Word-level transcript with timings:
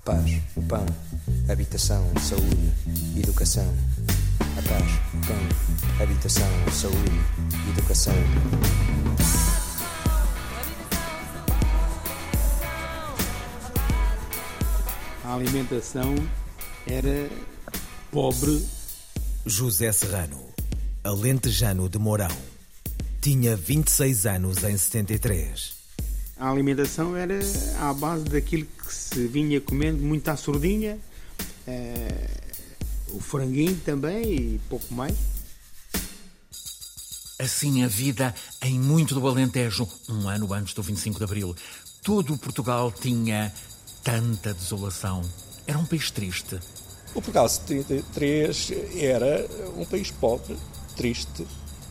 A 0.00 0.12
paz, 0.12 0.40
o 0.56 0.62
pão, 0.62 0.86
habitação, 1.46 2.10
saúde, 2.18 2.72
educação. 3.18 3.70
A 4.40 4.62
paz, 4.62 4.90
o 5.12 5.26
pão, 5.26 6.02
habitação, 6.02 6.48
saúde, 6.72 7.20
educação. 7.68 8.14
A 15.22 15.34
alimentação 15.34 16.14
era 16.86 17.30
pobre. 18.10 18.66
José 19.44 19.92
Serrano, 19.92 20.48
alentejano 21.04 21.90
de 21.90 21.98
Mourão. 21.98 22.34
Tinha 23.20 23.54
26 23.54 24.24
anos 24.24 24.64
em 24.64 24.78
73. 24.78 25.79
A 26.40 26.48
alimentação 26.48 27.14
era 27.14 27.38
à 27.78 27.92
base 27.92 28.24
daquilo 28.24 28.64
que 28.64 28.94
se 28.94 29.26
vinha 29.26 29.60
comendo, 29.60 30.02
muita 30.02 30.34
surdinha, 30.38 30.98
eh, 31.66 32.30
o 33.08 33.20
franguinho 33.20 33.78
também 33.84 34.24
e 34.24 34.60
pouco 34.66 34.94
mais. 34.94 35.14
Assim 37.38 37.84
a 37.84 37.88
vida 37.88 38.34
em 38.62 38.80
muito 38.80 39.14
do 39.14 39.28
Alentejo, 39.28 39.86
um 40.08 40.30
ano 40.30 40.50
antes 40.54 40.72
do 40.72 40.82
25 40.82 41.18
de 41.18 41.24
Abril. 41.24 41.54
Todo 42.02 42.32
o 42.32 42.38
Portugal 42.38 42.90
tinha 42.90 43.52
tanta 44.02 44.54
desolação. 44.54 45.20
Era 45.66 45.78
um 45.78 45.84
país 45.84 46.10
triste. 46.10 46.58
O 47.10 47.20
Portugal 47.20 47.50
73 47.50 48.72
era 48.96 49.46
um 49.76 49.84
país 49.84 50.10
pobre, 50.10 50.56
triste 50.96 51.46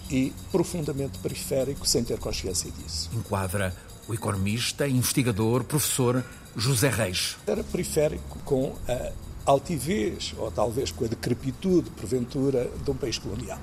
e 0.09 0.33
profundamente 0.51 1.19
periférico, 1.19 1.87
sem 1.87 2.03
ter 2.03 2.17
consciência 2.17 2.71
disso. 2.71 3.11
Enquadra 3.13 3.75
o 4.09 4.13
economista, 4.13 4.87
investigador, 4.87 5.63
professor 5.63 6.25
José 6.57 6.89
Reis. 6.89 7.37
Era 7.45 7.63
periférico 7.63 8.39
com 8.39 8.75
a 8.87 9.11
altivez, 9.45 10.33
ou 10.35 10.49
talvez 10.49 10.91
com 10.91 11.05
a 11.05 11.07
decrepitude, 11.07 11.91
porventura, 11.91 12.67
de 12.83 12.89
um 12.89 12.95
país 12.95 13.19
colonial. 13.19 13.59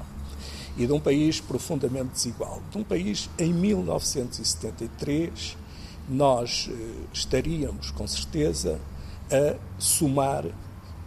E 0.78 0.86
de 0.86 0.92
um 0.92 1.00
país 1.00 1.40
profundamente 1.40 2.12
desigual. 2.12 2.62
De 2.70 2.78
um 2.78 2.84
país, 2.84 3.28
em 3.36 3.52
1973, 3.52 5.56
nós 6.08 6.70
eh, 6.70 6.74
estaríamos, 7.12 7.90
com 7.90 8.06
certeza, 8.06 8.80
a 9.28 9.56
somar 9.78 10.44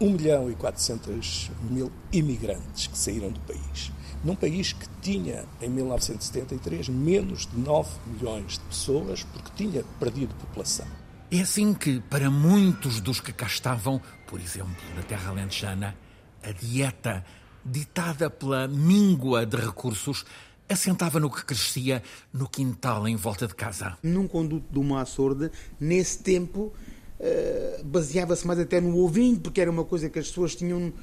1 0.02 0.12
milhão 0.12 0.52
e 0.52 0.56
400 0.56 1.50
mil 1.70 1.90
imigrantes 2.12 2.88
que 2.88 2.98
saíram 2.98 3.32
do 3.32 3.40
país. 3.42 3.92
Num 4.23 4.36
país 4.36 4.73
que 4.73 4.88
tinha, 5.02 5.45
em 5.62 5.70
1973, 5.70 6.89
menos 6.89 7.48
de 7.48 7.58
9 7.58 7.89
milhões 8.08 8.53
de 8.53 8.59
pessoas, 8.61 9.23
porque 9.23 9.50
tinha 9.56 9.84
perdido 10.00 10.36
população. 10.36 10.86
É 11.31 11.42
assim 11.42 11.73
que, 11.73 12.00
para 12.02 12.30
muitos 12.30 13.00
dos 13.00 13.22
que 13.22 13.31
cá 13.31 13.45
estavam, 13.45 14.02
por 14.28 14.42
exemplo, 14.42 14.76
na 14.95 15.03
terra 15.03 15.30
alentejana, 15.30 15.95
a 16.44 16.52
dieta, 16.52 17.23
ditada 17.64 18.30
pela 18.30 18.67
míngua 18.67 19.45
de 19.45 19.56
recursos, 19.56 20.26
assentava 20.67 21.20
no 21.20 21.31
que 21.31 21.44
crescia 21.44 22.04
no 22.33 22.48
quintal 22.48 23.08
em 23.08 23.16
volta 23.16 23.48
de 23.48 23.56
casa. 23.56 23.98
Num 24.04 24.28
conduto 24.28 24.66
de 24.72 24.80
uma 24.80 25.02
açorda, 25.02 25.52
nesse 25.80 26.20
tempo, 26.20 26.73
Uh, 27.20 27.84
baseava-se 27.84 28.48
mais 28.48 28.58
até 28.59 28.80
no 28.80 28.98
ovinho, 28.98 29.38
porque 29.38 29.59
era 29.59 29.70
uma 29.70 29.84
coisa 29.84 30.09
que 30.09 30.17
as 30.17 30.30
pessoas 30.30 30.56
tinham, 30.56 30.88
uh, 30.88 30.94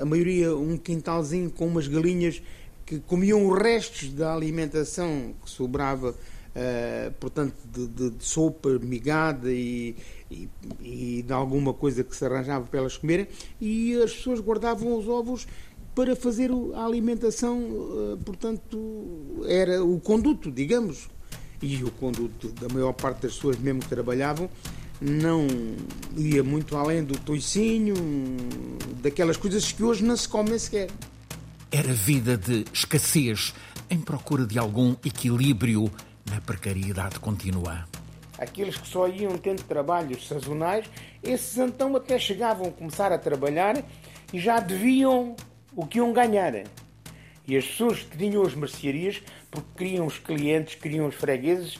a 0.00 0.04
maioria, 0.04 0.54
um 0.54 0.76
quintalzinho 0.76 1.50
com 1.50 1.66
umas 1.66 1.88
galinhas 1.88 2.40
que 2.86 3.00
comiam 3.00 3.48
os 3.48 3.58
restos 3.60 4.12
da 4.12 4.32
alimentação 4.32 5.34
que 5.42 5.50
sobrava, 5.50 6.10
uh, 6.10 7.12
portanto, 7.18 7.56
de, 7.72 7.88
de, 7.88 8.10
de, 8.10 8.24
sopa 8.24 8.78
migada 8.78 9.52
e, 9.52 9.96
e, 10.30 10.48
e, 10.80 11.22
de 11.22 11.32
alguma 11.32 11.74
coisa 11.74 12.04
que 12.04 12.14
se 12.14 12.24
arranjava 12.24 12.64
para 12.66 12.78
elas 12.78 12.96
comerem, 12.96 13.26
e 13.60 14.00
as 14.00 14.14
pessoas 14.14 14.38
guardavam 14.38 14.96
os 14.96 15.08
ovos 15.08 15.48
para 15.92 16.14
fazer 16.14 16.50
a 16.74 16.86
alimentação, 16.86 18.16
portanto, 18.24 19.44
era 19.46 19.84
o 19.84 20.00
conduto, 20.00 20.50
digamos, 20.50 21.10
e 21.60 21.82
o 21.84 21.90
conduto 21.90 22.48
da 22.52 22.68
maior 22.72 22.92
parte 22.92 23.22
das 23.22 23.34
pessoas 23.34 23.58
mesmo 23.58 23.80
que 23.80 23.88
trabalhavam 23.88 24.48
não 25.02 25.48
ia 26.16 26.44
muito 26.44 26.76
além 26.76 27.02
do 27.02 27.18
toicinho, 27.18 27.94
daquelas 29.02 29.36
coisas 29.36 29.72
que 29.72 29.82
hoje 29.82 30.04
não 30.04 30.16
se 30.16 30.28
comem 30.28 30.56
sequer. 30.58 30.88
Era 31.70 31.92
vida 31.92 32.36
de 32.36 32.64
escassez, 32.72 33.52
em 33.90 34.00
procura 34.00 34.46
de 34.46 34.58
algum 34.58 34.92
equilíbrio 35.04 35.90
na 36.30 36.40
precariedade 36.40 37.18
contínua. 37.18 37.88
Aqueles 38.38 38.76
que 38.76 38.86
só 38.86 39.08
iam 39.08 39.36
tendo 39.38 39.62
trabalhos 39.64 40.26
sazonais, 40.26 40.86
esses 41.22 41.58
então 41.58 41.94
até 41.96 42.18
chegavam 42.18 42.68
a 42.68 42.72
começar 42.72 43.12
a 43.12 43.18
trabalhar 43.18 43.82
e 44.32 44.38
já 44.38 44.60
deviam 44.60 45.34
o 45.74 45.86
que 45.86 45.98
iam 45.98 46.12
ganhar. 46.12 46.54
E 47.46 47.56
as 47.56 47.64
pessoas 47.64 48.00
que 48.00 48.16
tinham 48.16 48.42
as 48.42 48.54
mercearias, 48.54 49.20
porque 49.50 49.68
queriam 49.76 50.06
os 50.06 50.18
clientes, 50.18 50.76
queriam 50.76 51.08
os 51.08 51.14
fregueses, 51.14 51.78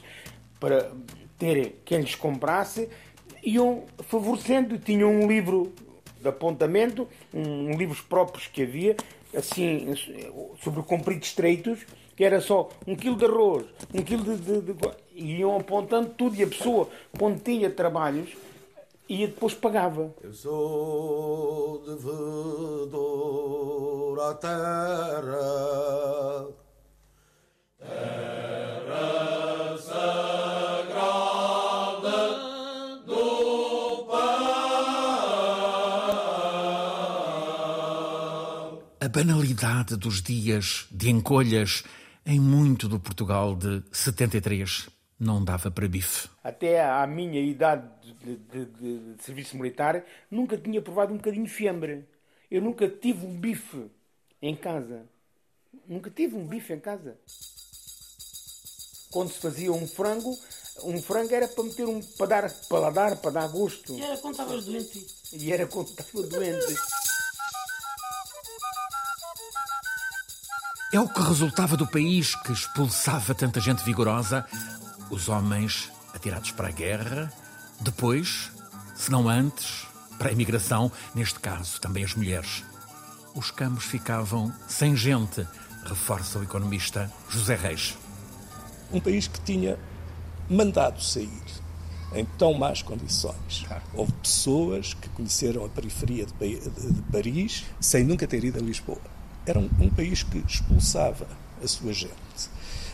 para 0.59 0.91
ter 1.37 1.81
quem 1.85 2.01
lhes 2.01 2.15
comprasse, 2.15 2.89
iam 3.43 3.83
favorecendo, 3.99 4.77
tinham 4.77 5.11
um 5.11 5.27
livro 5.27 5.73
de 6.21 6.27
apontamento, 6.29 7.07
um, 7.33 7.71
livros 7.71 8.01
próprios 8.01 8.47
que 8.47 8.63
havia, 8.63 8.95
assim, 9.35 9.93
sobre 10.63 10.81
compridos 10.83 11.27
estreitos, 11.27 11.79
que 12.15 12.23
era 12.23 12.39
só 12.39 12.69
um 12.87 12.95
quilo 12.95 13.17
de 13.17 13.25
arroz, 13.25 13.65
um 13.93 14.01
quilo 14.01 14.23
de, 14.23 14.37
de, 14.37 14.61
de, 14.61 14.73
e 15.13 15.39
iam 15.39 15.57
apontando 15.57 16.09
tudo 16.09 16.35
e 16.35 16.43
a 16.43 16.47
pessoa, 16.47 16.87
quando 17.17 17.41
tinha 17.41 17.69
trabalhos, 17.69 18.29
ia 19.09 19.27
depois 19.27 19.53
pagava. 19.53 20.13
Eu 20.23 20.33
sou 20.33 21.83
devedor 21.85 22.99
à 24.19 24.33
terra 24.35 26.22
A 39.03 39.09
banalidade 39.09 39.97
dos 39.97 40.21
dias 40.21 40.87
de 40.89 41.09
encolhas 41.09 41.83
em 42.25 42.39
muito 42.39 42.87
do 42.87 42.97
Portugal 42.97 43.53
de 43.53 43.83
73 43.91 44.87
não 45.19 45.43
dava 45.43 45.69
para 45.69 45.89
bife. 45.89 46.29
Até 46.41 46.81
à 46.81 47.05
minha 47.05 47.41
idade 47.41 47.85
de, 48.01 48.37
de, 48.37 48.65
de, 48.65 49.15
de 49.15 49.21
serviço 49.21 49.57
militar, 49.57 50.05
nunca 50.31 50.57
tinha 50.57 50.81
provado 50.81 51.13
um 51.13 51.17
bocadinho 51.17 51.43
de 51.43 51.51
fiambre. 51.51 52.05
Eu 52.49 52.61
nunca 52.61 52.87
tive 52.87 53.25
um 53.25 53.37
bife 53.37 53.91
em 54.41 54.55
casa. 54.55 55.03
Nunca 55.85 56.09
tive 56.09 56.37
um 56.37 56.47
bife 56.47 56.71
em 56.71 56.79
casa. 56.79 57.17
Quando 59.11 59.33
se 59.33 59.39
fazia 59.39 59.73
um 59.73 59.85
frango, 59.85 60.33
um 60.81 61.01
frango 61.01 61.35
era 61.35 61.49
para 61.49 61.63
meter 61.65 61.85
um 61.85 62.01
para 62.01 62.27
dar 62.27 62.49
paladar, 62.69 63.17
para 63.17 63.31
dar 63.31 63.47
gosto. 63.49 63.97
E 63.97 64.01
era 64.01 64.15
quando 64.15 64.35
estavas 64.35 64.63
doente. 64.63 65.05
E 65.33 65.51
era 65.51 65.67
quando 65.67 65.89
estava 65.89 66.23
doente. 66.25 66.73
É 70.93 70.99
o 70.99 71.09
que 71.09 71.23
resultava 71.23 71.75
do 71.75 71.87
país 71.87 72.35
que 72.35 72.51
expulsava 72.51 73.33
tanta 73.33 73.59
gente 73.59 73.83
vigorosa, 73.83 74.45
os 75.09 75.27
homens 75.27 75.91
atirados 76.13 76.51
para 76.51 76.67
a 76.67 76.71
guerra, 76.71 77.33
depois, 77.81 78.51
se 78.95 79.09
não 79.09 79.27
antes, 79.27 79.87
para 80.19 80.29
a 80.29 80.31
imigração, 80.31 80.91
neste 81.15 81.39
caso 81.39 81.81
também 81.81 82.03
as 82.03 82.13
mulheres. 82.13 82.63
Os 83.33 83.49
campos 83.49 83.85
ficavam 83.85 84.53
sem 84.67 84.95
gente, 84.95 85.47
reforça 85.83 86.37
o 86.37 86.43
economista 86.43 87.11
José 87.27 87.55
Reis. 87.55 87.97
Um 88.91 88.99
país 88.99 89.27
que 89.27 89.41
tinha 89.41 89.79
mandado 90.47 91.03
sair 91.03 91.41
em 92.13 92.23
tão 92.37 92.53
más 92.53 92.83
condições. 92.83 93.65
Houve 93.95 94.11
pessoas 94.21 94.93
que 94.93 95.09
conheceram 95.09 95.65
a 95.65 95.69
periferia 95.69 96.27
de 96.27 96.33
Paris 97.11 97.65
sem 97.79 98.03
nunca 98.03 98.27
ter 98.27 98.43
ido 98.43 98.59
a 98.59 98.61
Lisboa 98.61 99.12
era 99.45 99.59
um, 99.59 99.69
um 99.79 99.89
país 99.89 100.23
que 100.23 100.37
expulsava 100.39 101.27
a 101.61 101.67
sua 101.67 101.93
gente. 101.93 102.13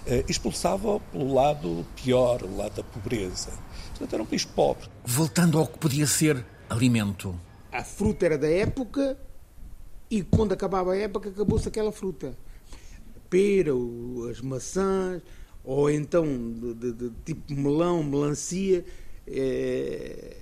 Uh, 0.06 0.24
expulsava 0.28 1.00
pelo 1.00 1.34
lado 1.34 1.86
pior, 1.96 2.44
o 2.44 2.58
lado 2.58 2.76
da 2.76 2.84
pobreza. 2.84 3.52
Portanto, 3.90 4.14
era 4.14 4.24
um 4.24 4.26
país 4.26 4.46
pobre. 4.46 4.88
Voltando 5.06 5.60
ao 5.60 5.68
que 5.68 5.78
podia 5.78 6.08
ser 6.08 6.46
alimento. 6.70 7.38
A 7.72 7.84
fruta 7.84 8.26
era 8.26 8.38
da 8.38 8.50
época 8.50 9.18
e 10.10 10.24
quando 10.24 10.54
acabava 10.54 10.94
a 10.94 10.98
época 10.98 11.30
acabou-se 11.30 11.68
aquela 11.68 11.92
fruta. 11.92 12.36
Pera, 13.30 13.72
as 14.32 14.42
maçãs, 14.42 15.22
ou 15.64 15.90
então 15.90 16.26
de, 16.26 16.74
de, 16.74 16.94
de 16.94 17.12
tipo 17.26 17.54
melão, 17.54 18.04
melancia, 18.04 18.84
eh, 19.28 20.38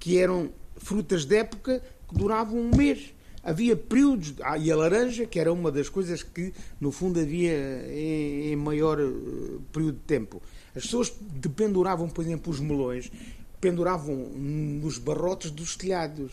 que 0.00 0.18
eram 0.18 0.50
frutas 0.76 1.24
de 1.24 1.36
época 1.36 1.80
que 2.08 2.14
duravam 2.14 2.58
um 2.58 2.76
mês 2.76 3.13
havia 3.44 3.76
períodos, 3.76 4.34
ah, 4.42 4.56
e 4.56 4.72
a 4.72 4.76
laranja, 4.76 5.26
que 5.26 5.38
era 5.38 5.52
uma 5.52 5.70
das 5.70 5.88
coisas 5.88 6.22
que, 6.22 6.52
no 6.80 6.90
fundo, 6.90 7.20
havia 7.20 7.52
em, 7.90 8.52
em 8.52 8.56
maior 8.56 8.98
uh, 8.98 9.62
período 9.70 9.96
de 9.96 10.04
tempo. 10.04 10.42
As 10.74 10.84
pessoas 10.84 11.12
dependuravam, 11.20 12.08
por 12.08 12.24
exemplo, 12.24 12.50
os 12.50 12.58
melões 12.58 13.12
penduravam 13.60 14.14
nos 14.14 14.98
barrotes 14.98 15.50
dos 15.50 15.76
telhados 15.76 16.32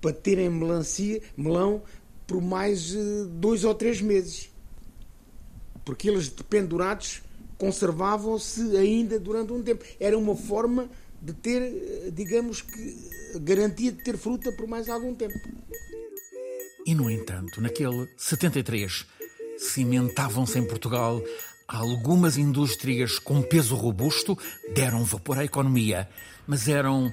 para 0.00 0.12
terem 0.12 0.50
melancia, 0.50 1.22
melão 1.36 1.82
por 2.26 2.40
mais 2.40 2.94
eh, 2.94 3.26
dois 3.30 3.62
ou 3.62 3.74
três 3.74 4.00
meses. 4.00 4.50
Porque 5.84 6.08
eles 6.10 6.28
pendurados 6.28 7.22
conservavam-se 7.56 8.76
ainda 8.76 9.20
durante 9.20 9.52
um 9.52 9.62
tempo. 9.62 9.84
Era 10.00 10.18
uma 10.18 10.34
forma 10.34 10.88
de 11.22 11.32
ter, 11.32 11.62
eh, 11.62 12.10
digamos 12.12 12.62
que, 12.62 12.96
garantia 13.40 13.92
de 13.92 14.02
ter 14.02 14.16
fruta 14.16 14.50
por 14.52 14.66
mais 14.66 14.88
algum 14.88 15.14
tempo. 15.14 15.38
E, 16.86 16.94
no 16.94 17.10
entanto, 17.10 17.60
naquele 17.62 18.08
73, 18.16 19.06
cimentavam-se 19.56 20.58
em 20.58 20.66
Portugal 20.66 21.22
algumas 21.66 22.36
indústrias 22.36 23.18
com 23.18 23.40
peso 23.40 23.74
robusto, 23.74 24.38
deram 24.74 25.02
vapor 25.02 25.38
à 25.38 25.44
economia, 25.44 26.08
mas 26.46 26.68
eram 26.68 27.12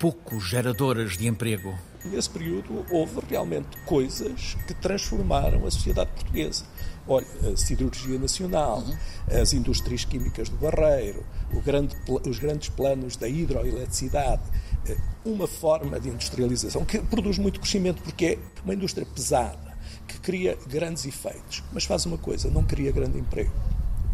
pouco 0.00 0.40
geradoras 0.40 1.16
de 1.16 1.28
emprego. 1.28 1.78
Nesse 2.04 2.28
período 2.28 2.84
houve 2.90 3.20
realmente 3.30 3.78
coisas 3.84 4.56
que 4.66 4.74
transformaram 4.74 5.64
a 5.64 5.70
sociedade 5.70 6.10
portuguesa. 6.10 6.64
Olha, 7.06 7.26
a 7.52 7.56
siderurgia 7.56 8.18
nacional, 8.18 8.80
uhum. 8.80 8.96
as 9.40 9.52
indústrias 9.52 10.04
químicas 10.04 10.48
do 10.48 10.56
Barreiro, 10.56 11.24
grande, 11.64 11.96
os 12.28 12.38
grandes 12.40 12.68
planos 12.70 13.16
da 13.16 13.28
hidroeletricidade, 13.28 14.42
uma 15.24 15.46
forma 15.46 15.98
de 16.00 16.08
industrialização 16.08 16.84
que 16.84 16.98
produz 16.98 17.38
muito 17.38 17.60
crescimento 17.60 18.02
porque 18.02 18.26
é 18.26 18.38
uma 18.64 18.74
indústria 18.74 19.06
pesada, 19.06 19.76
que 20.06 20.18
cria 20.18 20.58
grandes 20.66 21.04
efeitos, 21.06 21.62
mas 21.72 21.84
faz 21.84 22.06
uma 22.06 22.18
coisa, 22.18 22.50
não 22.50 22.64
cria 22.64 22.90
grande 22.92 23.18
emprego 23.18 23.52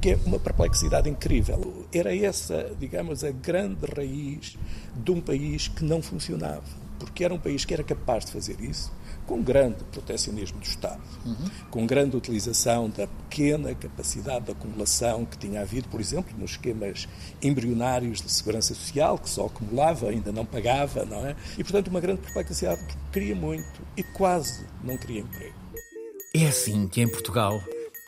que 0.00 0.11
é 0.11 0.19
uma 0.25 0.38
perplexidade 0.38 1.11
incrível. 1.11 1.87
Era 1.93 2.17
essa, 2.17 2.73
digamos, 2.79 3.25
a 3.25 3.31
grande 3.31 3.85
raiz 3.97 4.56
de 4.94 5.11
um 5.11 5.20
país 5.20 5.69
que 5.69 5.85
não 5.85 6.00
funcionava, 6.00 6.62
porque 6.99 7.25
era 7.25 7.33
um 7.33 7.39
país 7.39 7.65
que 7.65 7.73
era 7.73 7.83
capaz 7.83 8.25
de 8.25 8.33
fazer 8.33 8.61
isso 8.61 8.93
com 9.29 9.43
grande 9.43 9.85
protecionismo 9.93 10.59
do 10.59 10.65
Estado, 10.65 11.00
uhum. 11.25 11.50
com 11.71 11.87
grande 11.87 12.17
utilização 12.17 12.89
da 12.89 13.06
pequena 13.06 13.75
capacidade 13.75 14.47
de 14.47 14.53
acumulação 14.53 15.27
que 15.27 15.37
tinha 15.37 15.61
havido, 15.61 15.87
por 15.89 16.00
exemplo, 16.00 16.35
nos 16.39 16.53
esquemas 16.53 17.06
embrionários 17.43 18.23
de 18.23 18.33
segurança 18.33 18.75
social, 18.75 19.19
que 19.19 19.29
só 19.29 19.45
acumulava, 19.45 20.09
ainda 20.09 20.33
não 20.33 20.47
pagava, 20.47 21.05
não 21.05 21.27
é? 21.27 21.37
E, 21.59 21.62
portanto, 21.62 21.89
uma 21.89 22.00
grande 22.00 22.23
perplexidade, 22.23 22.81
porque 22.81 22.97
queria 23.12 23.37
muito 23.37 23.83
e 23.95 24.03
quase 24.03 24.65
não 24.83 24.97
queria 24.97 25.21
emprego. 25.21 25.55
É 26.35 26.47
assim 26.47 26.89
que 26.89 27.03
em 27.03 27.09
Portugal 27.09 27.61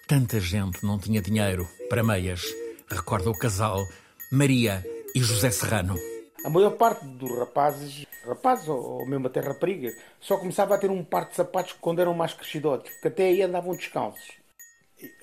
tanta 0.09 0.41
gente 0.41 0.85
não 0.85 0.99
tinha 0.99 1.21
dinheiro 1.21 1.69
para 1.91 2.03
meias, 2.03 2.43
recorda 2.91 3.29
o 3.29 3.39
casal 3.39 3.87
Maria 4.33 4.83
e 5.15 5.21
José 5.21 5.51
Serrano. 5.51 5.99
A 6.45 6.51
maior 6.51 6.71
parte 6.71 7.05
dos 7.05 7.31
rapazes, 7.39 8.07
rapazes 8.27 8.69
ou 8.69 9.07
mesmo 9.07 9.27
até 9.27 9.41
raparigas, 9.41 9.95
só 10.21 10.37
começava 10.37 10.75
a 10.75 10.79
ter 10.79 10.91
um 10.91 11.05
par 11.05 11.29
de 11.29 11.37
sapatos 11.37 11.75
quando 11.81 12.01
eram 12.01 12.15
mais 12.15 12.33
crescidotes, 12.33 12.93
porque 12.93 13.09
até 13.09 13.25
aí 13.25 13.43
andavam 13.43 13.75
descalços. 13.75 14.41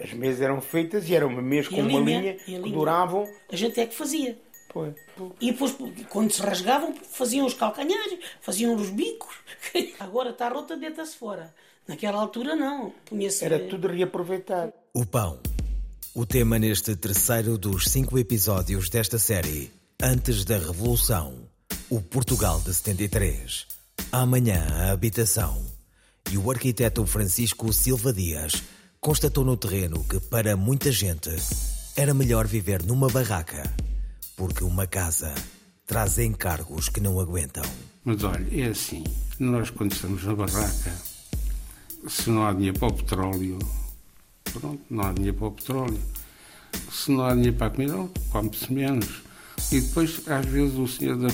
As 0.01 0.13
mesas 0.13 0.41
eram 0.41 0.61
feitas 0.61 1.07
e 1.09 1.15
eram 1.15 1.29
mesas 1.29 1.67
com 1.67 1.81
uma 1.81 1.99
linha, 1.99 2.37
linha 2.45 2.61
que 2.61 2.71
duravam. 2.71 3.27
A 3.51 3.55
gente 3.55 3.79
é 3.79 3.85
que 3.85 3.95
fazia. 3.95 4.37
Pois. 4.69 4.93
E 5.39 5.51
depois, 5.51 5.75
quando 6.09 6.31
se 6.31 6.41
rasgavam, 6.41 6.93
faziam 7.09 7.45
os 7.45 7.53
calcanhares, 7.53 8.19
faziam 8.41 8.75
os 8.75 8.89
bicos. 8.89 9.35
Agora 9.99 10.31
está 10.31 10.49
rota, 10.49 10.75
deita-se 10.75 11.15
fora. 11.15 11.53
Naquela 11.87 12.19
altura, 12.19 12.55
não. 12.55 12.93
Era 13.41 13.59
tudo 13.59 13.87
reaproveitar. 13.87 14.73
O 14.93 15.05
pão. 15.05 15.39
O 16.13 16.25
tema 16.25 16.59
neste 16.59 16.95
terceiro 16.95 17.57
dos 17.57 17.85
cinco 17.85 18.17
episódios 18.17 18.89
desta 18.89 19.19
série, 19.19 19.71
antes 20.01 20.45
da 20.45 20.59
Revolução, 20.59 21.33
o 21.89 21.99
Portugal 21.99 22.61
de 22.61 22.71
73. 22.73 23.65
Amanhã 24.11 24.65
a 24.69 24.91
habitação. 24.91 25.65
E 26.31 26.37
o 26.37 26.51
arquiteto 26.51 27.05
Francisco 27.05 27.73
Silva 27.73 28.13
Dias 28.13 28.61
constatou 28.99 29.43
no 29.43 29.57
terreno 29.57 30.03
que 30.03 30.19
para 30.19 30.55
muita 30.55 30.91
gente 30.91 31.31
era 31.95 32.13
melhor 32.13 32.45
viver 32.45 32.83
numa 32.83 33.07
barraca, 33.07 33.63
porque 34.35 34.63
uma 34.63 34.85
casa 34.85 35.33
traz 35.85 36.19
encargos 36.19 36.89
que 36.89 36.99
não 36.99 37.19
aguentam. 37.19 37.63
Mas 38.05 38.23
olha, 38.23 38.47
é 38.51 38.67
assim, 38.67 39.03
nós 39.39 39.71
quando 39.71 39.93
estamos 39.93 40.23
na 40.23 40.35
barraca 40.35 40.93
se 42.07 42.29
não 42.29 42.45
há 42.45 42.53
dinheiro 42.53 42.77
para 42.77 42.89
o 42.89 42.93
petróleo, 42.93 43.59
pronto, 44.43 44.81
não 44.89 45.05
há 45.05 45.13
dinheiro 45.13 45.37
para 45.37 45.47
o 45.47 45.51
petróleo. 45.51 45.99
Se 46.91 47.09
não 47.09 47.25
há 47.25 47.33
dinheiro 47.33 47.57
para 47.57 47.67
a 47.67 47.69
comida, 47.71 48.09
come-se 48.29 48.71
menos. 48.71 49.26
E 49.71 49.81
depois, 49.81 50.21
às 50.27 50.45
vezes, 50.45 50.75
o 50.77 50.87
senhor 50.87 51.17
da, 51.17 51.27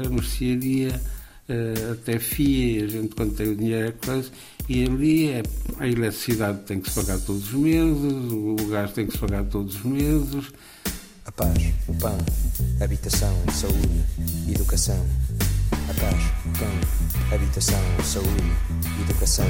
da 0.00 0.08
mercearia 0.08 1.00
uh, 1.48 1.92
até 1.92 2.18
fia, 2.18 2.84
a 2.84 2.88
gente 2.88 3.14
quando 3.14 3.34
tem 3.34 3.48
o 3.48 3.56
dinheiro 3.56 3.88
é 3.88 3.92
coisa, 3.92 4.30
e 4.68 4.84
ali 4.84 5.28
é, 5.28 5.42
a 5.78 5.86
eletricidade 5.86 6.62
tem 6.62 6.80
que 6.80 6.90
se 6.90 7.00
pagar 7.00 7.20
todos 7.20 7.52
os 7.52 7.60
meses, 7.60 8.32
o 8.32 8.56
gás 8.68 8.92
tem 8.92 9.06
que 9.06 9.12
se 9.12 9.18
pagar 9.18 9.44
todos 9.44 9.76
os 9.76 9.84
meses. 9.84 10.52
A 11.24 11.32
paz, 11.32 11.72
o 11.88 11.94
pão, 11.94 12.16
habitação, 12.80 13.34
saúde, 13.52 14.04
educação. 14.48 15.06
A 15.72 15.94
paz, 15.94 16.22
o 16.44 16.58
pão, 16.58 17.34
habitação, 17.34 17.80
saúde, 18.04 18.52
educação. 19.02 19.46